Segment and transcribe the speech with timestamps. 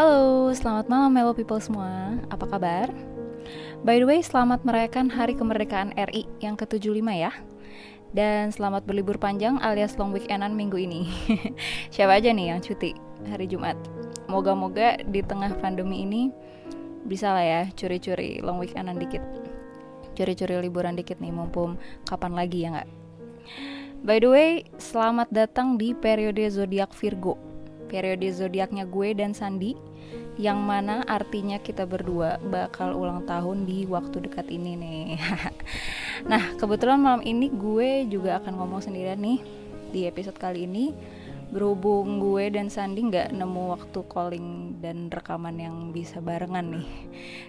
[0.00, 2.16] Halo, selamat malam Melo People semua.
[2.32, 2.88] Apa kabar?
[3.84, 7.28] By the way, selamat merayakan Hari Kemerdekaan RI yang ke-75 ya.
[8.16, 11.04] Dan selamat berlibur panjang alias long weekendan minggu ini.
[11.92, 12.96] Siapa aja nih yang cuti
[13.28, 13.76] hari Jumat?
[14.24, 16.32] Moga-moga di tengah pandemi ini
[17.04, 19.20] bisa lah ya curi-curi long weekendan dikit.
[20.16, 21.76] Curi-curi liburan dikit nih mumpung
[22.08, 22.88] kapan lagi ya nggak?
[24.00, 27.49] By the way, selamat datang di periode zodiak Virgo
[27.90, 29.74] periode zodiaknya gue dan Sandi
[30.40, 35.08] yang mana artinya kita berdua bakal ulang tahun di waktu dekat ini nih.
[36.30, 39.42] nah, kebetulan malam ini gue juga akan ngomong sendirian nih
[39.92, 40.96] di episode kali ini.
[41.50, 46.88] Berhubung gue dan Sandi nggak nemu waktu calling dan rekaman yang bisa barengan nih.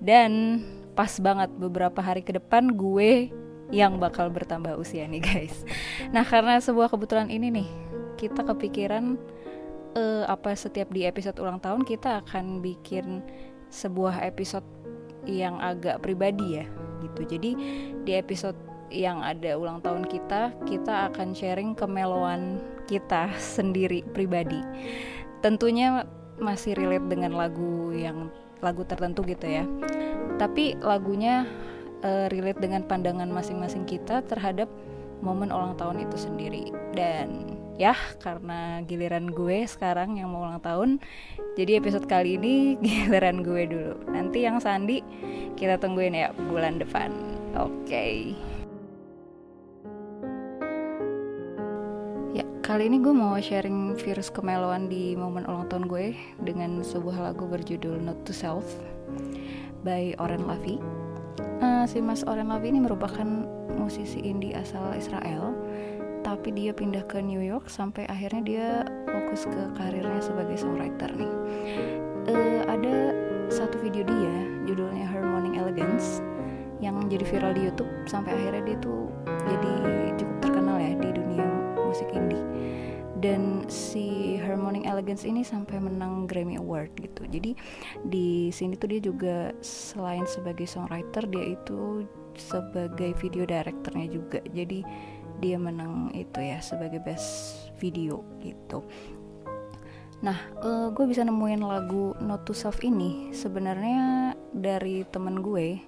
[0.00, 0.64] Dan
[0.96, 3.28] pas banget beberapa hari ke depan gue
[3.72, 5.64] yang bakal bertambah usia nih guys.
[6.10, 7.68] Nah, karena sebuah kebetulan ini nih,
[8.16, 9.20] kita kepikiran
[9.96, 13.20] uh, apa setiap di episode ulang tahun kita akan bikin
[13.72, 14.64] sebuah episode
[15.24, 16.66] yang agak pribadi ya
[17.02, 17.36] gitu.
[17.36, 17.50] Jadi
[18.02, 18.56] di episode
[18.92, 24.60] yang ada ulang tahun kita, kita akan sharing kemeloan kita sendiri pribadi.
[25.40, 26.04] Tentunya
[26.38, 28.28] masih relate dengan lagu yang
[28.62, 29.64] lagu tertentu gitu ya.
[30.38, 31.46] Tapi lagunya
[32.06, 34.70] uh, relate dengan pandangan masing-masing kita terhadap
[35.22, 41.00] momen ulang tahun itu sendiri dan ya karena giliran gue sekarang yang mau ulang tahun
[41.56, 43.94] jadi episode kali ini giliran gue dulu.
[44.12, 45.00] Nanti yang Sandi
[45.56, 47.12] kita tungguin ya bulan depan.
[47.56, 47.84] Oke.
[47.84, 48.16] Okay.
[52.32, 57.20] ya kali ini gue mau sharing virus kemeloan di momen ulang tahun gue dengan sebuah
[57.20, 58.64] lagu berjudul Not to Self
[59.84, 60.80] by Oren Lavi.
[61.60, 63.28] Uh, si Mas Oren Lavi ini merupakan
[63.76, 65.52] musisi indie asal Israel
[66.22, 68.68] tapi dia pindah ke New York sampai akhirnya dia
[69.10, 71.34] fokus ke karirnya sebagai songwriter nih.
[72.30, 73.14] Uh, ada
[73.50, 74.34] satu video dia
[74.64, 76.22] judulnya Her Morning Elegance
[76.82, 79.74] yang jadi viral di YouTube sampai akhirnya dia tuh jadi
[80.18, 81.46] cukup terkenal ya di dunia
[81.78, 82.42] musik indie.
[83.22, 87.22] Dan si Her Morning Elegance ini sampai menang Grammy Award gitu.
[87.30, 87.54] Jadi
[88.02, 92.02] di sini tuh dia juga selain sebagai songwriter dia itu
[92.34, 94.42] sebagai video directornya juga.
[94.50, 94.82] Jadi
[95.42, 98.86] dia menang itu ya sebagai best video gitu
[100.22, 105.82] Nah, uh, gue bisa nemuin lagu Not to Self ini sebenarnya dari temen gue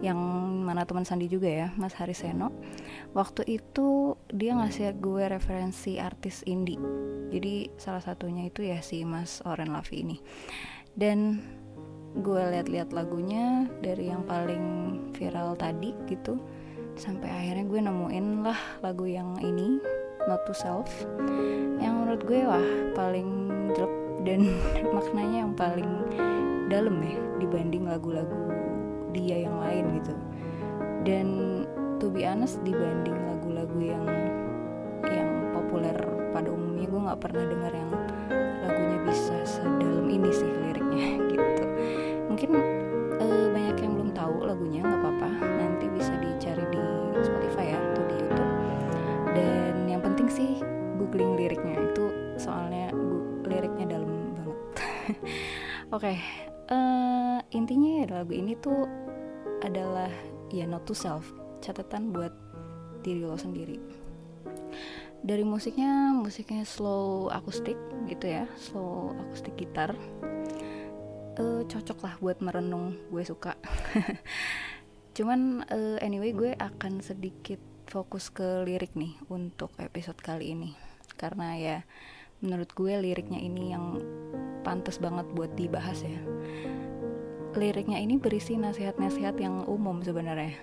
[0.00, 0.18] yang
[0.64, 2.50] mana teman Sandi juga ya, Mas Hariseno.
[3.12, 6.80] Waktu itu dia ngasih gue referensi artis indie.
[7.28, 10.16] Jadi salah satunya itu ya si Mas Oren Lavi ini.
[10.96, 11.44] Dan
[12.18, 14.64] gue lihat-lihat lagunya dari yang paling
[15.12, 16.40] viral tadi gitu
[16.98, 19.78] sampai akhirnya gue nemuin lah lagu yang ini
[20.26, 20.90] Not to Self
[21.78, 23.94] yang menurut gue wah paling jelek
[24.26, 24.50] dan
[24.98, 25.90] maknanya yang paling
[26.66, 28.50] dalam ya dibanding lagu-lagu
[29.14, 30.14] dia yang lain gitu.
[31.06, 31.26] Dan
[32.02, 34.04] to be honest dibanding lagu-lagu yang
[35.06, 35.96] yang populer
[36.34, 37.90] pada umumnya gue nggak pernah dengar yang
[38.66, 41.64] lagunya bisa sedalam ini sih liriknya gitu.
[42.26, 42.50] Mungkin
[43.22, 45.17] uh, banyak yang belum tahu lagunya nggak apa-apa
[55.92, 56.20] okay,
[56.68, 58.84] uh, eh, intinya ya lagu ini tuh
[59.64, 60.12] adalah
[60.52, 61.24] ya not to self
[61.64, 62.32] catatan buat
[63.00, 63.80] diri lo sendiri.
[65.18, 67.74] Dari musiknya musiknya slow akustik
[68.06, 69.96] gitu ya slow akustik gitar
[71.40, 73.56] uh, cocok lah buat merenung gue suka.
[75.16, 77.58] Cuman uh, anyway gue akan sedikit
[77.88, 80.70] fokus ke lirik nih untuk episode kali ini.
[81.18, 81.78] Karena ya
[82.38, 83.98] menurut gue liriknya ini yang
[84.62, 86.20] pantas banget buat dibahas ya.
[87.58, 90.54] Liriknya ini berisi nasihat-nasihat yang umum sebenarnya.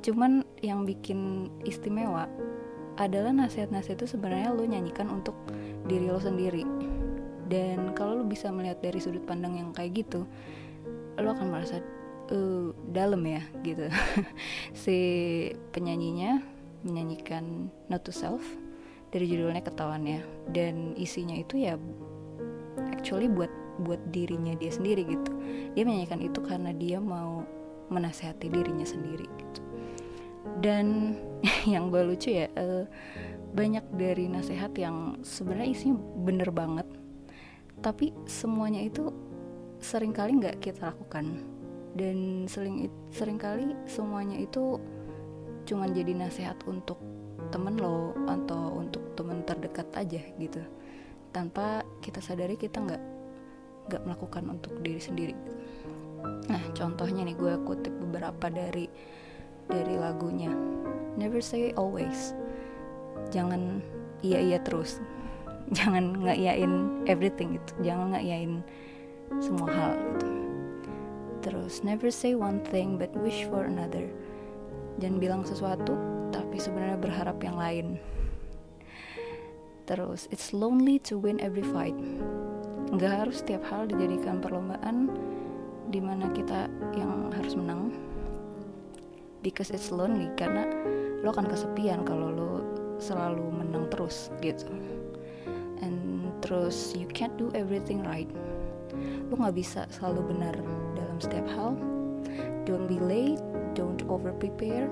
[0.00, 2.24] Cuman yang bikin istimewa
[2.96, 5.36] adalah nasihat-nasihat itu sebenarnya lo nyanyikan untuk
[5.84, 6.64] diri lo sendiri.
[7.50, 10.24] Dan kalau lo bisa melihat dari sudut pandang yang kayak gitu
[11.20, 11.84] lo akan merasa
[12.32, 13.90] uh, dalam ya gitu.
[14.86, 14.96] Si
[15.74, 16.40] penyanyinya
[16.86, 18.40] menyanyikan Not to Self
[19.10, 20.22] dari judulnya ketahuan ya.
[20.50, 21.74] Dan isinya itu ya
[22.94, 23.50] actually buat
[23.82, 25.32] buat dirinya dia sendiri gitu.
[25.74, 27.44] Dia menyanyikan itu karena dia mau
[27.90, 29.60] menasehati dirinya sendiri gitu.
[30.62, 31.16] Dan
[31.72, 32.84] yang gue lucu ya uh,
[33.50, 36.86] banyak dari nasihat yang sebenarnya isinya bener banget.
[37.80, 39.10] Tapi semuanya itu
[39.80, 41.40] sering kali nggak kita lakukan.
[41.90, 44.78] Dan sering sering kali semuanya itu
[45.66, 47.00] cuma jadi nasihat untuk
[47.50, 50.62] temen lo atau untuk temen terdekat aja gitu.
[51.30, 53.02] Tanpa kita sadari kita nggak
[53.90, 55.34] gak melakukan untuk diri sendiri.
[56.46, 58.86] Nah contohnya nih gue kutip beberapa dari
[59.66, 60.50] dari lagunya.
[61.18, 62.34] Never say always.
[63.34, 63.82] Jangan
[64.22, 65.02] iya iya terus.
[65.76, 67.90] Jangan ngeiyain everything gitu.
[67.90, 68.62] Jangan ngeiyain
[69.42, 70.26] semua hal gitu.
[71.40, 74.06] Terus never say one thing but wish for another.
[75.00, 75.96] Jangan bilang sesuatu
[76.60, 77.86] sebenarnya berharap yang lain.
[79.88, 81.96] Terus it's lonely to win every fight.
[82.92, 85.10] Nggak harus setiap hal dijadikan perlombaan
[85.90, 87.90] di mana kita yang harus menang.
[89.40, 90.68] Because it's lonely karena
[91.24, 92.52] lo akan kesepian kalau lo
[93.00, 94.68] selalu menang terus gitu.
[95.80, 98.28] And terus you can't do everything right.
[99.32, 100.54] Lo nggak bisa selalu benar
[100.92, 101.72] dalam setiap hal.
[102.68, 103.40] Don't be late
[103.74, 104.90] don't over prepare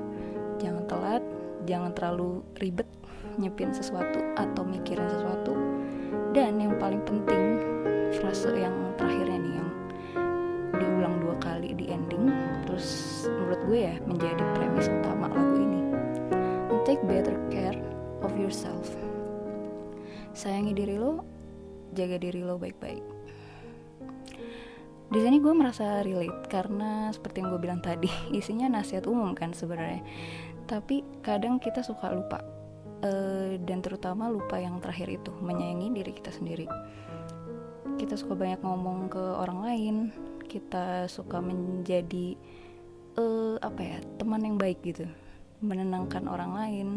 [0.62, 1.22] jangan telat
[1.68, 2.88] jangan terlalu ribet
[3.36, 5.52] nyepin sesuatu atau mikirin sesuatu.
[6.32, 7.60] Dan yang paling penting
[8.16, 9.70] frase yang terakhirnya nih yang
[10.80, 12.32] diulang dua kali di ending
[12.64, 12.88] terus
[13.28, 15.80] menurut gue ya menjadi premis utama lagu ini.
[16.88, 17.76] Take better care
[18.24, 18.88] of yourself.
[20.32, 21.20] Sayangi diri lo
[21.92, 23.04] jaga diri lo baik-baik.
[25.08, 29.56] Di sini gue merasa relate karena seperti yang gue bilang tadi isinya nasihat umum kan
[29.56, 30.04] sebenarnya
[30.68, 32.44] tapi kadang kita suka lupa
[33.00, 36.68] uh, dan terutama lupa yang terakhir itu menyayangi diri kita sendiri.
[37.98, 39.96] Kita suka banyak ngomong ke orang lain
[40.48, 42.36] kita suka menjadi
[43.16, 45.08] uh, apa ya teman yang baik gitu.
[45.64, 46.88] Menenangkan orang lain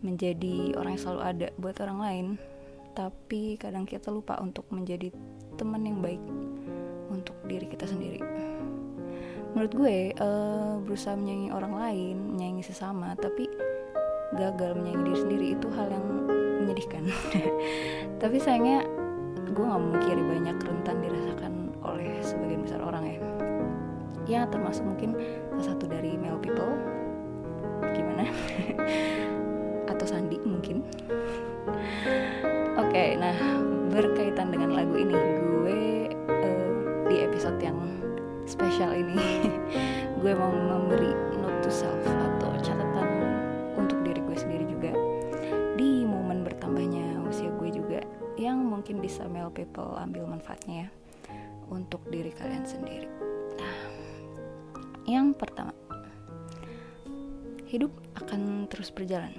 [0.00, 2.26] menjadi orang yang selalu ada buat orang lain.
[2.96, 5.12] Tapi kadang kita lupa untuk menjadi
[5.60, 6.22] teman yang baik
[7.12, 8.24] untuk diri kita sendiri
[9.56, 13.48] menurut gue uh, berusaha menyayangi orang lain menyayangi sesama tapi
[14.36, 16.06] gagal menyayangi diri sendiri itu hal yang
[16.60, 17.08] menyedihkan.
[18.22, 18.84] Tapi sayangnya
[19.48, 23.18] gue nggak memungkiri banyak rentan dirasakan oleh sebagian besar orang ya.
[24.26, 25.16] Ya termasuk mungkin
[25.56, 26.74] salah satu dari male people.
[27.96, 28.28] Gimana?
[29.94, 30.84] Atau Sandi mungkin.
[32.76, 33.32] Oke okay, nah
[33.88, 35.55] berkaitan dengan lagu ini gue
[38.76, 39.48] spesial ini
[40.20, 41.08] gue mau memberi
[41.40, 42.96] note to self atau catatan
[48.36, 50.88] yang mungkin bisa male people ambil manfaatnya ya
[51.72, 53.10] untuk diri kalian sendiri.
[53.58, 53.76] Nah,
[55.08, 55.74] yang pertama,
[57.66, 59.34] hidup akan terus berjalan.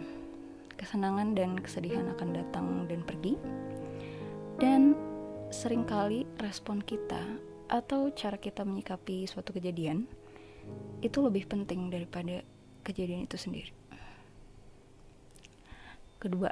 [0.76, 3.40] Kesenangan dan kesedihan akan datang dan pergi.
[4.60, 4.92] Dan
[5.56, 7.22] sering kali respon kita
[7.68, 10.08] atau cara kita menyikapi suatu kejadian
[11.04, 12.44] itu lebih penting daripada
[12.84, 13.72] kejadian itu sendiri.
[16.18, 16.50] Kedua,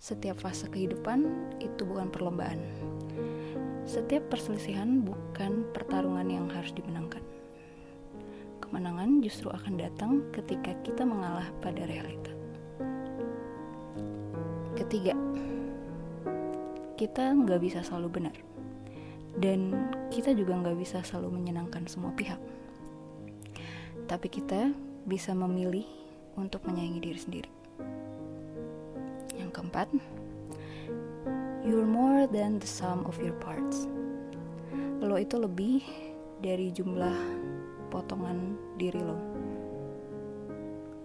[0.00, 1.26] setiap fase kehidupan
[1.60, 2.60] itu bukan perlombaan.
[3.84, 7.24] Setiap perselisihan bukan pertarungan yang harus dimenangkan.
[8.62, 12.30] Kemenangan justru akan datang ketika kita mengalah pada realita.
[14.78, 15.18] Ketiga,
[16.94, 18.36] kita nggak bisa selalu benar.
[19.40, 19.72] Dan
[20.12, 22.38] kita juga nggak bisa selalu menyenangkan semua pihak.
[24.04, 24.70] Tapi kita
[25.08, 25.88] bisa memilih
[26.36, 27.50] untuk menyayangi diri sendiri
[29.50, 29.90] keempat,
[31.66, 33.90] you're more than the sum of your parts.
[35.02, 35.82] Lo itu lebih
[36.40, 37.12] dari jumlah
[37.90, 39.18] potongan diri lo.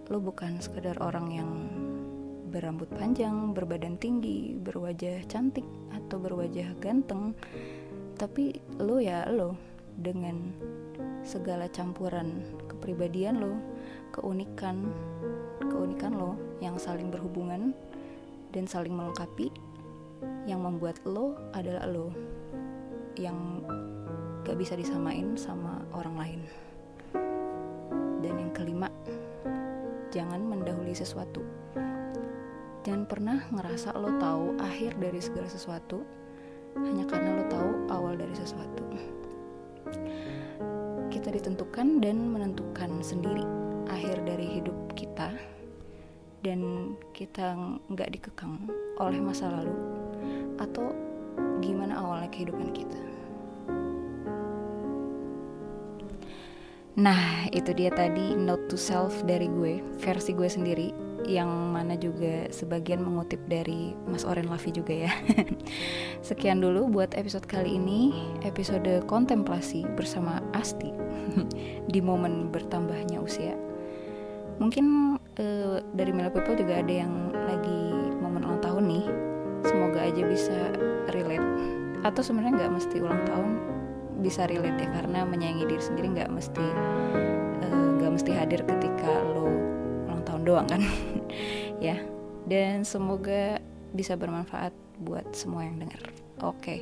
[0.06, 1.50] Lo bukan sekedar orang yang
[2.48, 7.34] berambut panjang, berbadan tinggi, berwajah cantik, atau berwajah ganteng,
[8.16, 9.52] tapi lo ya lo
[10.00, 10.56] dengan
[11.20, 13.60] segala campuran kepribadian lo,
[14.12, 14.88] keunikan,
[15.60, 16.32] keunikan lo
[16.64, 17.76] yang saling berhubungan
[18.56, 19.52] dan saling melengkapi
[20.48, 22.08] yang membuat lo adalah lo
[23.20, 23.60] yang
[24.48, 26.40] gak bisa disamain sama orang lain.
[28.24, 28.88] Dan yang kelima
[30.08, 31.44] jangan mendahului sesuatu.
[32.86, 36.06] Jangan pernah ngerasa lo tahu akhir dari segala sesuatu
[36.84, 38.86] hanya karena lo tahu awal dari sesuatu
[41.26, 43.42] kita ditentukan dan menentukan sendiri
[43.90, 45.34] akhir dari hidup kita
[46.46, 47.58] dan kita
[47.90, 48.70] nggak dikekang
[49.02, 49.74] oleh masa lalu
[50.62, 50.94] atau
[51.58, 53.00] gimana awalnya kehidupan kita.
[56.96, 60.88] Nah, itu dia tadi note to self dari gue, versi gue sendiri
[61.26, 65.12] yang mana juga sebagian mengutip dari Mas Oren Lavi juga ya.
[66.26, 68.14] Sekian dulu buat episode kali ini,
[68.46, 70.94] episode kontemplasi bersama Asti
[71.92, 73.58] di momen bertambahnya usia.
[74.56, 77.82] Mungkin uh, dari Mila People juga ada yang lagi
[78.22, 79.06] momen ulang tahun nih
[79.66, 80.58] semoga aja bisa
[81.12, 81.48] relate
[82.06, 83.50] atau sebenarnya nggak mesti ulang tahun
[84.22, 86.66] bisa relate ya karena menyayangi diri sendiri nggak mesti
[87.66, 89.65] eh, nggak uh, mesti hadir ketika lo
[90.46, 90.82] doang kan.
[91.76, 92.00] Ya
[92.48, 93.60] dan semoga
[93.92, 94.72] bisa bermanfaat
[95.04, 96.00] buat semua yang dengar.
[96.40, 96.80] Oke okay.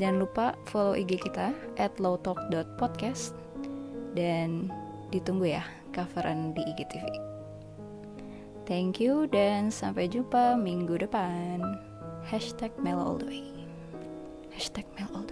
[0.00, 3.36] jangan lupa follow IG kita at lowtalk.podcast
[4.16, 4.72] dan
[5.12, 7.32] ditunggu ya coveran di IGTV
[8.72, 11.60] thank you dan sampai jumpa minggu depan.
[12.24, 13.44] Hashtag Melo all the way.
[14.54, 15.31] Hashtag Melo all the